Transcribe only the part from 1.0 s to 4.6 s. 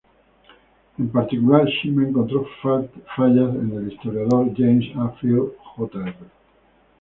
particular, Shima encontró fallas en el historiador